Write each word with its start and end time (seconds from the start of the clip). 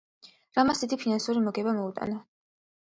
რამაც 0.59 0.81
დიდი 0.85 0.99
ფინანსური 1.03 1.47
მოგება 1.49 1.79
მოუტანა. 1.83 2.21